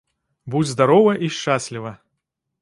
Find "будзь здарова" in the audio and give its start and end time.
0.55-1.13